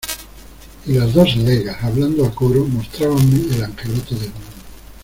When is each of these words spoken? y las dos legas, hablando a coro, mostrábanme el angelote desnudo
y 0.87 0.93
las 0.93 1.13
dos 1.13 1.35
legas, 1.37 1.77
hablando 1.83 2.25
a 2.25 2.33
coro, 2.33 2.65
mostrábanme 2.67 3.53
el 3.53 3.63
angelote 3.63 4.15
desnudo 4.15 4.49